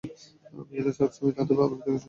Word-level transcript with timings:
মেয়েরা 0.69 0.91
সবসময়ে 0.99 1.35
তাদের 1.37 1.55
বাবার 1.57 1.69
দেখাশোনা 1.71 1.87
করে। 1.87 1.99